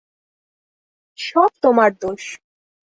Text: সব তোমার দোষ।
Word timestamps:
সব 1.19 1.51
তোমার 1.63 1.91
দোষ। 2.01 2.23